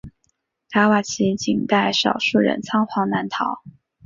[0.71, 3.61] 达瓦齐仅带少数人仓皇南逃。